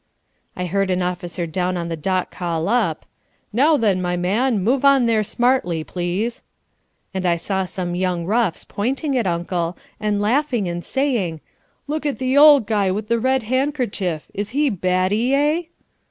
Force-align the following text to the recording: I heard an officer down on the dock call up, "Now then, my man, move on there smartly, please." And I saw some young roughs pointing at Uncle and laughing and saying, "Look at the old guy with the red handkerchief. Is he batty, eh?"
I 0.55 0.65
heard 0.65 0.89
an 0.89 1.03
officer 1.03 1.45
down 1.45 1.77
on 1.77 1.87
the 1.87 1.95
dock 1.95 2.31
call 2.31 2.67
up, 2.67 3.05
"Now 3.53 3.77
then, 3.77 4.01
my 4.01 4.17
man, 4.17 4.63
move 4.63 4.83
on 4.83 5.05
there 5.05 5.21
smartly, 5.21 5.83
please." 5.83 6.41
And 7.13 7.23
I 7.23 7.35
saw 7.35 7.65
some 7.65 7.93
young 7.93 8.25
roughs 8.25 8.65
pointing 8.65 9.15
at 9.15 9.27
Uncle 9.27 9.77
and 9.99 10.19
laughing 10.19 10.67
and 10.67 10.83
saying, 10.83 11.39
"Look 11.85 12.07
at 12.07 12.17
the 12.17 12.35
old 12.35 12.65
guy 12.65 12.89
with 12.89 13.09
the 13.09 13.19
red 13.19 13.43
handkerchief. 13.43 14.25
Is 14.33 14.49
he 14.57 14.71
batty, 14.71 15.35
eh?" 15.35 15.61